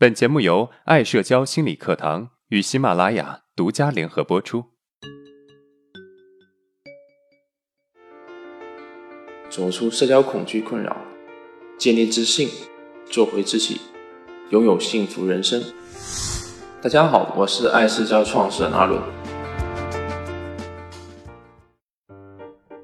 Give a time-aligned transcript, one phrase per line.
[0.00, 4.66] 本节目由爱社交心理课堂与喜马拉雅独家联合播出。
[9.50, 10.96] 走出社交恐惧困扰，
[11.76, 12.48] 建立自信，
[13.06, 13.80] 做回自己，
[14.50, 15.60] 拥有幸福人生。
[16.80, 19.02] 大家好，我是爱社交创始人阿伦。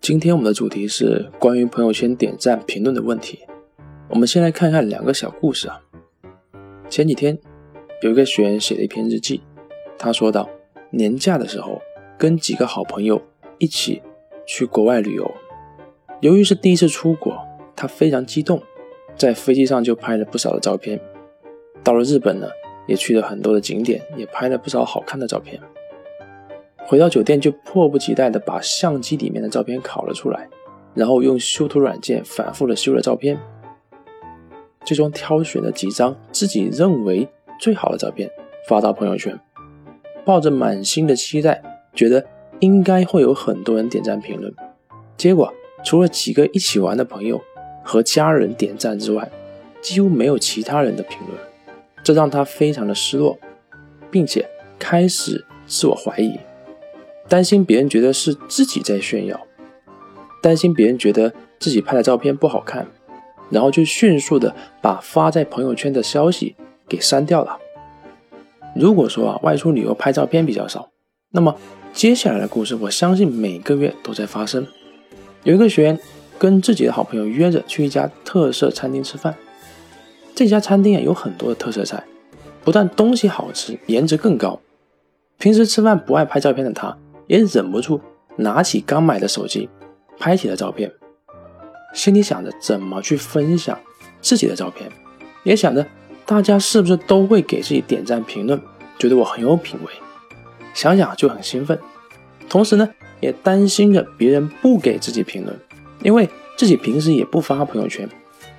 [0.00, 3.38] 今天我们的主题是关于朋友圈点赞评论的问题。
[4.08, 5.85] 我们先来看看两个小故事啊。
[6.88, 7.36] 前几天，
[8.02, 9.42] 有一个学员写了一篇日记，
[9.98, 10.48] 他说道：
[10.90, 11.82] 年假的时候，
[12.16, 13.20] 跟几个好朋友
[13.58, 14.00] 一起
[14.46, 15.28] 去国外旅游。
[16.20, 17.36] 由于是第一次出国，
[17.74, 18.62] 他非常激动，
[19.16, 21.00] 在飞机上就拍了不少的照片。
[21.82, 22.46] 到了日本呢，
[22.86, 25.60] 也去了很多的景点，也拍了不少好看的照片。
[26.86, 30.48] 回到酒店就迫不及待地把相机里面的照片拷了出来，
[30.94, 33.36] 然后用修图软件反复的修了照片。
[34.86, 37.28] 最终挑选了几张自己认为
[37.60, 38.30] 最好的照片
[38.68, 39.38] 发到朋友圈，
[40.24, 41.60] 抱着满心的期待，
[41.92, 42.24] 觉得
[42.60, 44.54] 应该会有很多人点赞评论。
[45.16, 45.52] 结果
[45.84, 47.42] 除了几个一起玩的朋友
[47.82, 49.28] 和家人点赞之外，
[49.82, 51.36] 几乎没有其他人的评论，
[52.04, 53.36] 这让他非常的失落，
[54.10, 56.38] 并且开始自我怀疑，
[57.28, 59.40] 担心别人觉得是自己在炫耀，
[60.40, 62.86] 担心别人觉得自己拍的照片不好看。
[63.50, 66.56] 然后就迅速的把发在朋友圈的消息
[66.88, 67.58] 给删掉了。
[68.74, 70.90] 如果说啊外出旅游拍照片比较少，
[71.30, 71.56] 那么
[71.92, 74.66] 接下来的故事我相信每个月都在发生。
[75.44, 75.98] 有一个学员
[76.38, 79.34] 跟自己的好朋友约着去一家特色餐厅吃饭，
[80.34, 82.04] 这家餐厅啊有很多的特色菜，
[82.62, 84.60] 不但东西好吃，颜值更高。
[85.38, 88.00] 平时吃饭不爱拍照片的他，也忍不住
[88.36, 89.68] 拿起刚买的手机
[90.18, 90.92] 拍起了照片。
[91.94, 93.78] 心里想着怎么去分享
[94.20, 94.90] 自己的照片，
[95.44, 95.86] 也想着
[96.24, 98.60] 大家是不是都会给自己点赞评论，
[98.98, 99.92] 觉得我很有品味，
[100.74, 101.78] 想想就很兴奋。
[102.48, 102.88] 同时呢，
[103.20, 105.58] 也担心着别人不给自己评论，
[106.02, 108.08] 因为自己平时也不发朋友圈，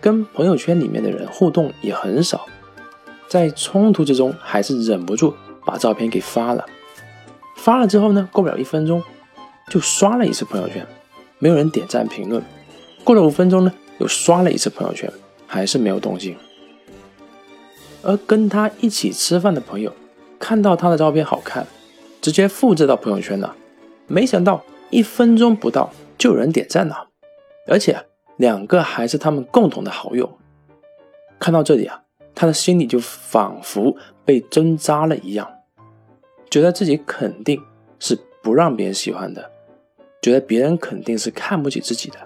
[0.00, 2.46] 跟朋友圈里面的人互动也很少。
[3.28, 6.66] 在冲突之中，还是忍不住把照片给发了。
[7.56, 9.02] 发了之后呢，过不了一分钟，
[9.70, 10.86] 就刷了一次朋友圈，
[11.38, 12.42] 没有人点赞评论。
[13.04, 15.12] 过了五分钟呢，又刷了一次朋友圈，
[15.46, 16.36] 还是没有动静。
[18.02, 19.92] 而跟他一起吃饭的朋友
[20.38, 21.66] 看到他的照片好看，
[22.20, 23.56] 直接复制到朋友圈了。
[24.06, 27.08] 没想到一分钟不到就有人点赞了，
[27.66, 28.04] 而且
[28.36, 30.38] 两个还是他们共同的好友。
[31.38, 32.02] 看到这里啊，
[32.34, 35.48] 他的心里就仿佛被针扎了一样，
[36.50, 37.60] 觉得自己肯定
[37.98, 39.50] 是不让别人喜欢的，
[40.20, 42.18] 觉得别人肯定是看不起自己的。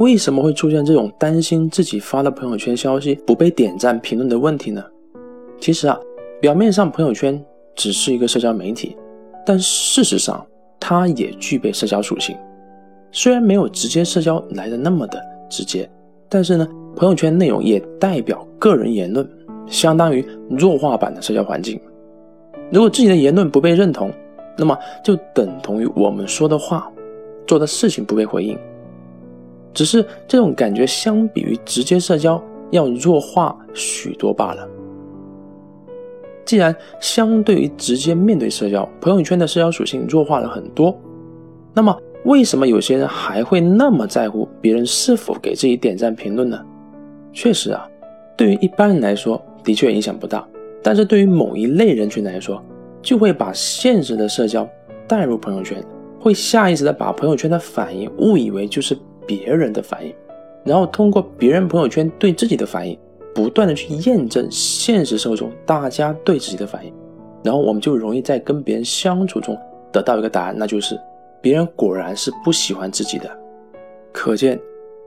[0.00, 4.82] 为什么会出现这种担心自己发的朋友圈消息不被点赞评论的问题呢？
[5.60, 5.98] 其实啊，
[6.40, 7.38] 表面上朋友圈
[7.74, 8.96] 只是一个社交媒体，
[9.44, 10.44] 但事实上
[10.80, 12.34] 它也具备社交属性。
[13.12, 15.86] 虽然没有直接社交来的那么的直接，
[16.30, 19.28] 但是呢，朋友圈内容也代表个人言论，
[19.66, 21.78] 相当于弱化版的社交环境。
[22.72, 24.10] 如果自己的言论不被认同，
[24.56, 24.74] 那么
[25.04, 26.90] 就等同于我们说的话、
[27.46, 28.58] 做的事情不被回应。
[29.72, 34.68] 只是这种感觉相比于直接社交要弱化许多罢了。
[36.44, 40.96] 既然相对于直接面对社交，朋友圈的社交属性弱化了很多，
[41.72, 46.60] 那么为什么有些人还会那么在乎别人是否给自己点赞评论呢？
[47.32, 47.88] 确实啊，
[48.36, 50.44] 对于一般人来说的确影响不大，
[50.82, 52.60] 但是对于某一类人群来说，
[53.00, 54.68] 就会把现实的社交
[55.06, 55.80] 带入朋友圈，
[56.18, 58.98] 会下意识的把朋友圈的反应误以为就是。
[59.30, 60.12] 别人的反应，
[60.64, 62.98] 然后通过别人朋友圈对自己的反应，
[63.32, 66.92] 不断的去验证现实生活中大家对自己的反应，
[67.44, 69.56] 然后我们就容易在跟别人相处中
[69.92, 70.98] 得到一个答案，那就是
[71.40, 73.30] 别人果然是不喜欢自己的。
[74.12, 74.58] 可见，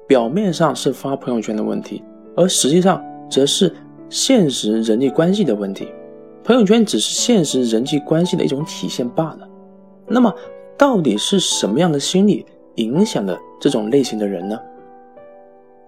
[0.07, 2.01] 表面上是发朋友圈的问题，
[2.37, 3.75] 而实际上则是
[4.07, 5.89] 现实人际关系的问题。
[6.45, 9.49] 朋友圈只是现实人际关系的一种体现罢了。
[10.07, 10.33] 那么，
[10.77, 12.45] 到底是什么样的心理？
[12.77, 14.59] 影响了这种类型的人呢？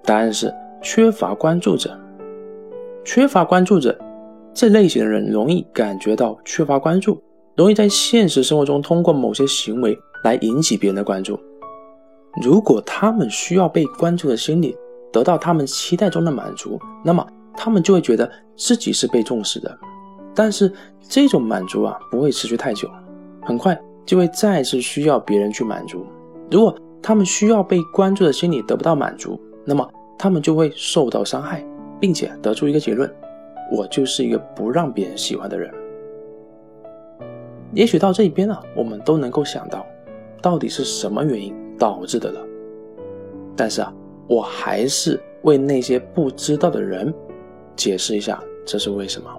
[0.02, 0.50] 答案是
[0.82, 2.00] 缺乏关注者。
[3.04, 4.00] 缺乏关注者，
[4.54, 7.22] 这类型的人容易感觉到缺乏关注，
[7.58, 9.94] 容易在现实生活中通过某些行为
[10.24, 11.38] 来引起别人的关注。
[12.42, 14.74] 如果他们需要被关注的心理
[15.12, 17.28] 得到他们期待中的满足，那么
[17.58, 19.78] 他们就会觉得自己是被重视的。
[20.34, 22.90] 但是这种满足啊，不会持续太久，
[23.42, 26.06] 很快就会再次需要别人去满足。
[26.50, 26.74] 如果
[27.08, 29.88] 他们需要被关注的心理得不到满足，那么
[30.18, 31.64] 他们就会受到伤害，
[32.00, 33.08] 并且得出一个结论：
[33.72, 35.72] 我就是一个不让别人喜欢的人。
[37.74, 39.86] 也许到这一边啊，我们都能够想到，
[40.42, 42.42] 到底是什么原因导致的了。
[43.56, 43.94] 但是啊，
[44.28, 47.14] 我还是为那些不知道的人
[47.76, 49.30] 解释一下，这是为什么。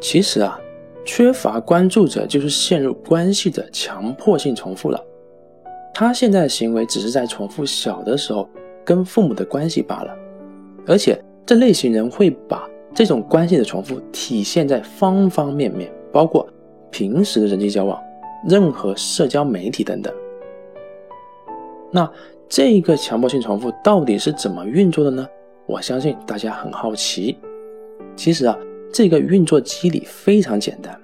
[0.00, 0.58] 其实啊，
[1.04, 4.98] 缺乏关注者就是陷入关系的强迫性重复了。
[5.94, 8.48] 他现在的行为只是在重复小的时候
[8.84, 10.16] 跟父母的关系罢了，
[10.86, 16.48] 而且这类型人会把这种关系的重复体现在方方面面，包括
[16.90, 18.00] 平时的人际交往、
[18.48, 20.12] 任何社交媒体等等。
[21.90, 22.10] 那
[22.48, 25.26] 这个强迫性重复到底是怎么运作的呢？
[25.66, 27.38] 我相信大家很好奇。
[28.16, 28.58] 其实啊。
[28.94, 30.94] 这个运作机理非常简单，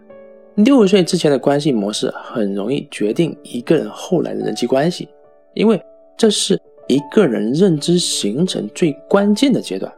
[0.65, 5.09] 六岁之前的关系模式很容易决定一个人后来的人际关系，
[5.55, 5.81] 因为
[6.17, 9.93] 这是一个人认知形成最关键的阶段。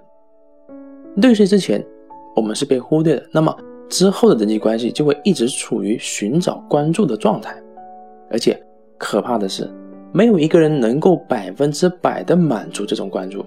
[1.16, 1.82] 六岁之前，
[2.36, 3.56] 我们是被忽略的，那么
[3.88, 7.56] 之后的人际关系就会一直处于寻找关注的状态，
[8.30, 8.62] 而且
[8.98, 9.66] 可怕的是，
[10.12, 13.42] 没有一个人能够百分之百的满足这种关注。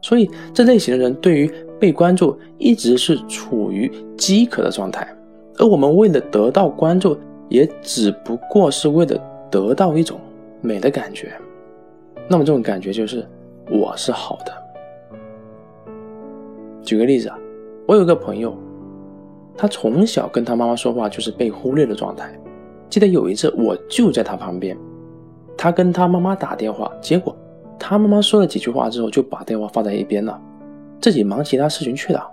[0.00, 5.06] 所以，这类型的人对于被关注一直是处于饥渴的状态，
[5.58, 7.16] 而我们为了得到关注，
[7.48, 9.20] 也只不过是为了
[9.50, 10.18] 得到一种
[10.60, 11.32] 美的感觉。
[12.28, 13.26] 那么，这种感觉就是
[13.70, 14.52] 我是好的。
[16.82, 17.38] 举个例子啊，
[17.86, 18.56] 我有个朋友，
[19.56, 22.32] 他从小跟他妈妈说话就是被忽略的状态。
[22.90, 24.76] 记得有一次，我就在他旁边，
[25.56, 27.34] 他跟他妈妈打电话，结果。
[27.78, 30.40] 他妈妈说了几句话之后，就把电话放在一边了，
[31.00, 32.24] 自己忙其他事情去了，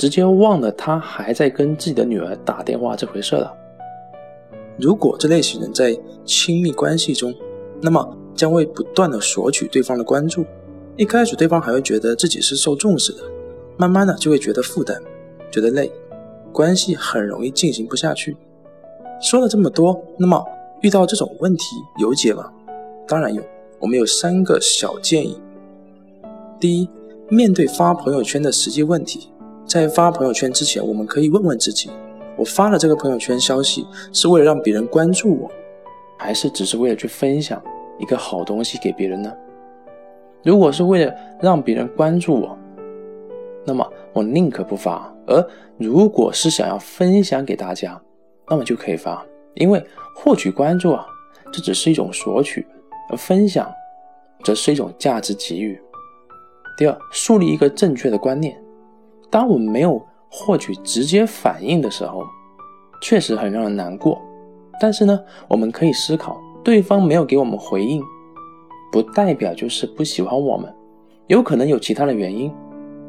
[0.00, 3.54] 直接忘了他还在跟自己的女儿打电话这回事了。
[4.78, 5.94] 如果这类型人在
[6.24, 7.34] 亲密关系中，
[7.82, 10.42] 那么将会不断的索取对方的关注，
[10.96, 13.18] 一开始对方还会觉得自己是受重视的，
[13.76, 14.98] 慢慢的就会觉得负担，
[15.50, 15.92] 觉得累，
[16.50, 18.34] 关系很容易进行不下去。
[19.20, 20.42] 说了这么多，那么
[20.80, 22.50] 遇到这种问题有解吗？
[23.06, 23.42] 当然有。
[23.78, 25.38] 我们有三个小建议。
[26.58, 26.88] 第一，
[27.28, 29.29] 面对发朋友圈的实际问题，
[29.70, 31.88] 在发朋友圈之前，我们可以问问自己：
[32.36, 35.48] 我发了这个朋友圈消息，是为了让别人关注我，
[36.18, 37.62] 还是只是为了去分享
[37.96, 39.32] 一个好东西给别人呢？
[40.42, 42.58] 如果是为了让别人关注我，
[43.64, 45.40] 那么我宁可不发；而
[45.78, 48.02] 如果是想要分享给大家，
[48.48, 49.24] 那么就可以发，
[49.54, 49.80] 因为
[50.16, 51.06] 获取关注啊，
[51.52, 52.66] 这只是一种索取。
[53.08, 53.72] 而分享，
[54.42, 55.80] 则是一种价值给予。
[56.76, 58.60] 第二，树立一个正确的观念。
[59.30, 62.24] 当我们没有获取直接反应的时候，
[63.00, 64.20] 确实很让人难过。
[64.80, 65.18] 但是呢，
[65.48, 68.02] 我们可以思考，对方没有给我们回应，
[68.90, 70.74] 不代表就是不喜欢我们，
[71.28, 72.52] 有可能有其他的原因。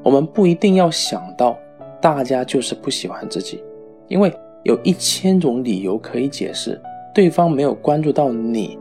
[0.03, 1.57] 我们不一定要想到
[2.01, 3.63] 大家就是不喜欢自己，
[4.07, 4.33] 因为
[4.63, 6.79] 有一千种理由可以解释
[7.13, 8.77] 对方没有关注到你。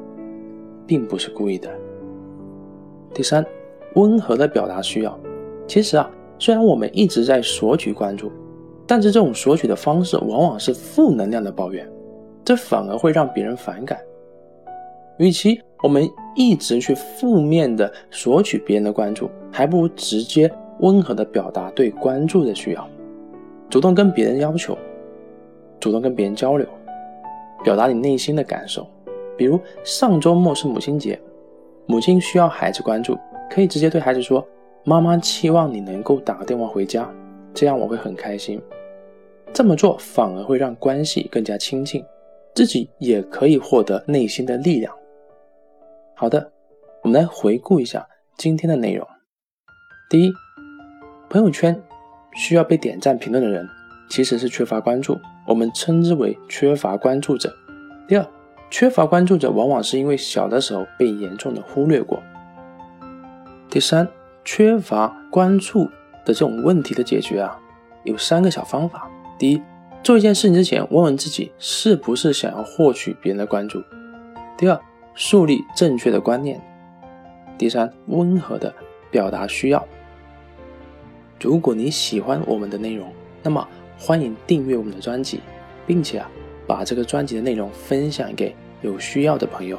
[0.87, 1.71] 并不是故意的。
[3.15, 3.47] 第三，
[3.95, 5.17] 温和的表达需要。
[5.69, 6.11] 其实啊，
[6.41, 8.33] 虽然我们一直在索取关注，
[8.87, 11.87] 但是这种索取的方式往往是负能量的抱怨，
[12.43, 14.01] 这反而会让别人反感。
[15.19, 22.89] 与其我们一直去负面的索取别人的关注，还不如直接温和的表达对关注的需要，
[23.69, 24.77] 主动跟别人要求，
[25.79, 26.67] 主动跟别人交流，
[27.63, 28.87] 表达你内心的感受。
[29.37, 31.21] 比如上周末是母亲节，
[31.85, 33.15] 母亲需要孩子关注，
[33.51, 34.43] 可以直接对孩子说
[34.85, 37.09] ：“妈妈期望你能够打个电话回家，
[37.55, 38.61] 这样我会很开心。”
[39.53, 42.05] 这么做反而会让关系更加亲近，
[42.55, 44.95] 自己也可以获得内心的力量。
[46.15, 46.53] 好的，
[47.03, 48.07] 我们来回顾一下
[48.37, 49.07] 今天的内容。
[50.09, 50.33] 第一，
[51.29, 51.81] 朋友圈
[52.35, 53.69] 需要被点赞评论的人
[54.09, 57.53] 其实是缺乏关注，我们称之为缺乏关注者。
[58.07, 58.27] 第二。
[58.73, 62.23] 缺乏关注者往往是因为小的时候被严重的忽略过。
[63.69, 64.09] 第三，
[64.45, 65.85] 缺乏关注
[66.25, 67.59] 的这种问题的解决啊，
[68.05, 69.11] 有三个小方法。
[69.39, 69.63] 第一，
[70.03, 73.83] 做一件事情之前，问问自己是不是想要获取别人的关注。
[74.57, 74.81] 第二，
[75.15, 76.61] 树立正确的观念。
[77.57, 78.75] 第三，温和的
[79.11, 79.87] 表达需要。
[81.41, 83.67] 如果你喜欢我们的内容，那么
[83.99, 85.41] 欢迎订阅我们的专辑，
[85.87, 86.31] 并且啊。
[86.67, 89.77] 把这个专辑的内容分享给有需要的朋友。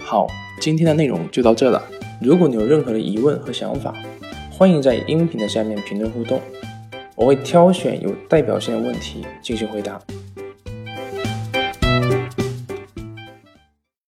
[0.00, 0.26] 好，
[0.58, 1.82] 今天的内容就到这了。
[2.20, 3.94] 如果你有任何的疑问和想法，
[4.50, 6.40] 欢迎在音频的下面评论互动，
[7.14, 10.00] 我会挑选有代表性的问题进行回答。